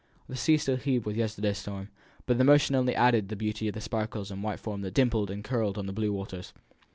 [0.27, 1.89] The sea still heaved with yesterday's storm,
[2.25, 4.95] but the motion only added to the beauty of the sparkles and white foam that
[4.95, 6.53] dimpled and curled on the blue waters.